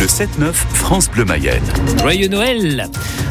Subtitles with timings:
[0.00, 1.62] Le 7-9, France Bleu Mayenne.
[2.00, 2.88] Joyeux Noël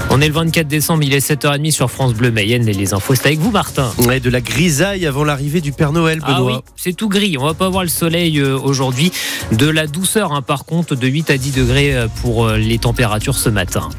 [0.09, 3.13] On est le 24 décembre, il est 7h30 sur France Bleu Mayenne et les infos,
[3.15, 3.91] c'est avec vous Martin.
[3.99, 6.57] Ouais, de la grisaille avant l'arrivée du Père Noël, Ah Benoît.
[6.57, 9.11] oui, c'est tout gris, on va pas voir le soleil euh, aujourd'hui.
[9.51, 12.79] De la douceur hein, par contre, de 8 à 10 degrés euh, pour euh, les
[12.79, 13.89] températures ce matin.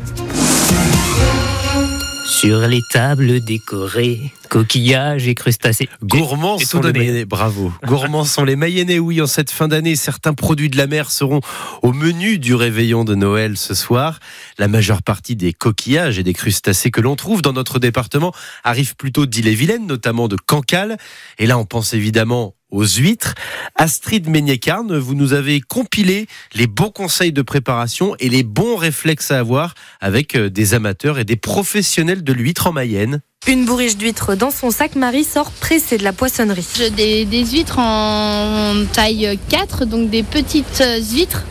[2.27, 5.89] Sur les tables décorées, coquillages et crustacés.
[6.03, 6.93] Gourmands sont les.
[6.93, 7.73] Mayennais, bravo.
[7.87, 11.41] Gourmands sont les Mayennais, oui, en cette fin d'année, certains produits de la mer seront
[11.83, 14.19] au menu du réveillon de Noël ce soir.
[14.59, 18.97] La majeure partie des coquillages et des crustacés que l'on trouve dans notre département arrivent
[18.97, 20.97] plutôt d'Ille-et-Vilaine, notamment de Cancale.
[21.39, 23.35] Et là, on pense évidemment aux huîtres.
[23.75, 29.31] Astrid Ménier-Carne, vous nous avez compilé les bons conseils de préparation et les bons réflexes
[29.31, 33.21] à avoir avec euh, des amateurs et des professionnels de l'huître en Mayenne.
[33.47, 36.67] Une bourriche d'huîtres dans son sac, Marie sort pressée de la poissonnerie.
[36.77, 41.45] J'ai des, des huîtres en taille 4, donc des petites huîtres.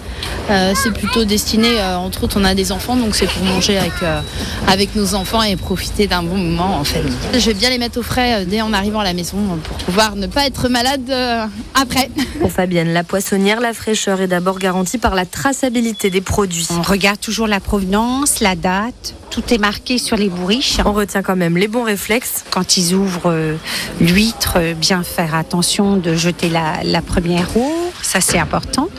[0.50, 3.78] Euh, c'est plutôt destiné, euh, entre autres, on a des enfants, donc c'est pour manger
[3.78, 4.22] avec, euh,
[4.68, 7.14] avec nos enfants et profiter d'un bon moment en famille.
[7.34, 9.78] Je vais bien les mettre au frais euh, dès en arrivant à la maison pour
[9.78, 12.10] pouvoir ne pas être malade euh, après.
[12.40, 16.68] Pour Fabienne, la poissonnière, la fraîcheur est d'abord garantie par la traçabilité des produits.
[16.72, 20.78] On regarde toujours la provenance, la date, tout est marqué sur les bourriches.
[20.86, 22.46] On retient quand même les bons réflexes.
[22.52, 23.56] Quand ils ouvrent euh,
[24.00, 28.90] l'huître, euh, bien faire attention de jeter la, la première eau, ça c'est important.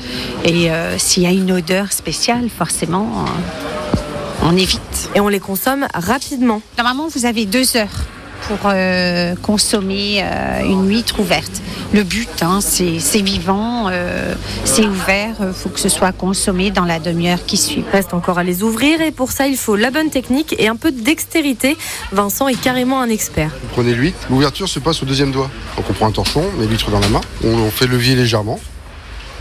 [0.45, 4.01] Et euh, s'il y a une odeur spéciale, forcément, euh,
[4.43, 5.11] on évite.
[5.15, 6.61] Et on les consomme rapidement.
[6.77, 8.05] Normalement, vous avez deux heures
[8.49, 11.63] pour euh, consommer euh, une huître ouverte.
[11.93, 14.35] Le but, hein, c'est c'est vivant, euh,
[14.65, 17.85] c'est ouvert, il faut que ce soit consommé dans la demi-heure qui suit.
[17.93, 20.77] Reste encore à les ouvrir et pour ça, il faut la bonne technique et un
[20.77, 21.77] peu de dextérité.
[22.13, 23.51] Vincent est carrément un expert.
[23.63, 25.51] Vous prenez l'huître, l'ouverture se passe au deuxième doigt.
[25.77, 28.15] Donc on prend un torchon, on met l'huître dans la main, on, on fait levier
[28.17, 28.61] légèrement,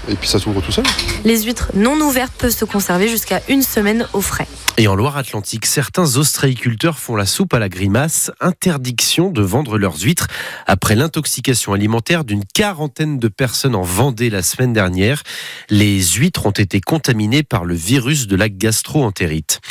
[0.09, 0.85] et puis ça s'ouvre tout seul.
[1.23, 4.47] Les huîtres non ouvertes peuvent se conserver jusqu'à une semaine au frais.
[4.77, 8.29] Et en Loire-Atlantique, certains ostréiculteurs font la soupe à la grimace.
[8.41, 10.27] Interdiction de vendre leurs huîtres
[10.67, 15.23] après l'intoxication alimentaire d'une quarantaine de personnes en Vendée la semaine dernière.
[15.69, 19.61] Les huîtres ont été contaminées par le virus de la gastro-entérite.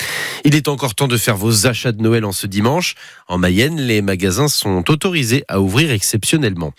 [0.47, 2.95] Il est encore temps de faire vos achats de Noël en ce dimanche.
[3.29, 6.73] En Mayenne, les magasins sont autorisés à ouvrir exceptionnellement.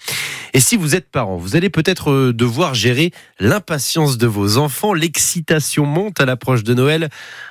[0.53, 4.93] Et si vous êtes parent, vous allez peut-être euh, devoir gérer l'impatience de vos enfants.
[4.93, 7.09] L'excitation monte à l'approche de Noël.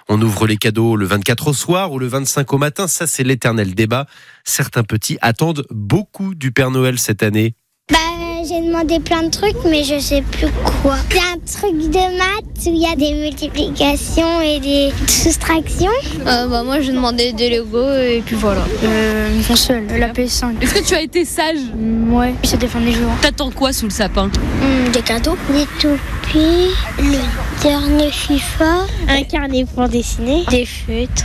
[0.08, 2.86] On ouvre les cadeaux le 24 au soir ou le 25 au matin.
[2.88, 4.06] Ça, c'est l'éternel débat.
[4.44, 7.54] Certains petits attendent beaucoup du Père Noël cette année.
[7.90, 7.98] Bah,
[8.46, 10.48] j'ai demandé plein de trucs, mais je sais plus
[10.82, 10.96] quoi.
[11.10, 15.90] C'est un truc de maths où il y a des multiplications et des soustractions.
[16.24, 18.62] bah, moi, j'ai demandé des Lego et puis voilà.
[18.84, 20.62] Euh, une console, la PS5.
[20.62, 21.58] Est-ce que tu as été sage?
[22.10, 23.10] Ouais, ça dépend des jours.
[23.22, 24.30] T'attends quoi sous le sapin?
[24.92, 25.36] Des cadeaux.
[25.50, 27.18] Des toupies, le
[27.62, 31.24] dernier FIFA, un carnet pour dessiner, des feutres,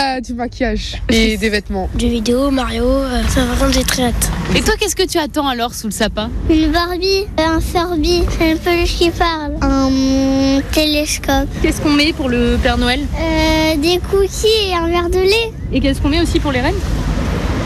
[0.00, 1.88] Euh, du maquillage et des vêtements.
[1.94, 4.30] des vidéos, Mario, euh, ça va vraiment j'ai très hâte.
[4.54, 8.52] Et toi, qu'est-ce que tu attends alors sous le sapin Une Barbie, un Furby, c'est
[8.52, 9.54] un peluche qui parle.
[9.62, 11.48] Un télescope.
[11.62, 13.00] Qu'est-ce qu'on met pour le Père Noël?
[13.18, 15.52] Euh, des cookies et un verre de lait.
[15.72, 16.74] Et qu'est-ce qu'on met aussi pour les reines?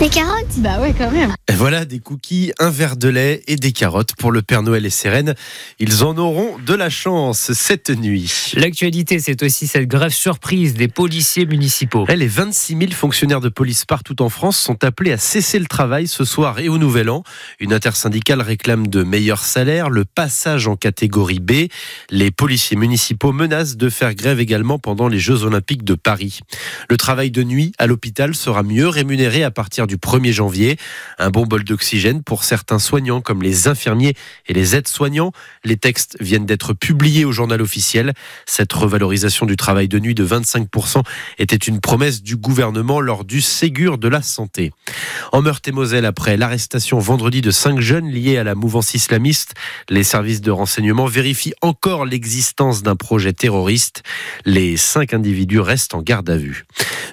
[0.00, 0.46] Des carottes?
[0.56, 1.34] Bah ouais, quand même.
[1.46, 4.86] Et voilà des cookies, un verre de lait et des carottes pour le Père Noël
[4.86, 5.34] et ses reines.
[5.78, 8.32] Ils en auront de la chance cette nuit.
[8.54, 12.06] L'actualité, c'est aussi cette grève surprise des policiers municipaux.
[12.08, 15.66] Eh, Les 26 000 fonctionnaires de police partout en France sont appelés à cesser le
[15.66, 17.22] travail ce soir et au Nouvel An.
[17.58, 21.68] Une intersyndicale réclame de meilleurs salaires, le passage en catégorie B.
[22.08, 26.40] Les policiers municipaux menacent de faire grève également pendant les Jeux Olympiques de Paris.
[26.88, 30.76] Le travail de nuit à l'hôpital sera mieux rémunéré à partir du 1er janvier.
[31.18, 34.14] Un bon bol d'oxygène pour certains soignants comme les infirmiers
[34.46, 35.32] et les aides-soignants.
[35.64, 38.12] Les textes viennent d'être publiés au journal officiel.
[38.46, 41.02] Cette revalorisation du travail de nuit de 25%
[41.38, 44.70] était une promesse du gouvernement lors du Ségur de la santé.
[45.32, 49.54] En Meurthe-et-Moselle, après l'arrestation vendredi de cinq jeunes liés à la mouvance islamiste,
[49.88, 54.04] les services de renseignement vérifient encore l'existence d'un projet terroriste.
[54.44, 56.64] Les cinq individus restent en garde à vue.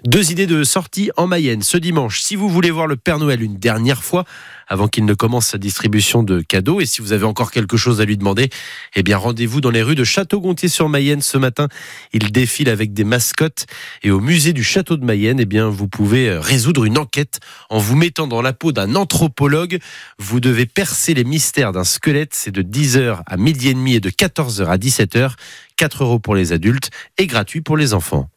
[0.05, 2.21] Deux idées de sortie en Mayenne ce dimanche.
[2.21, 4.25] Si vous voulez voir le Père Noël une dernière fois,
[4.67, 8.01] avant qu'il ne commence sa distribution de cadeaux, et si vous avez encore quelque chose
[8.01, 8.49] à lui demander,
[8.95, 11.67] eh bien rendez-vous dans les rues de Château-Gontier-sur-Mayenne ce matin.
[12.13, 13.65] Il défile avec des mascottes
[14.03, 17.39] et au musée du Château de Mayenne, eh bien vous pouvez euh, résoudre une enquête
[17.69, 19.79] en vous mettant dans la peau d'un anthropologue.
[20.19, 22.33] Vous devez percer les mystères d'un squelette.
[22.33, 25.31] C'est de 10h à midi et demi et de 14h à 17h.
[25.77, 28.29] 4 euros pour les adultes et gratuit pour les enfants.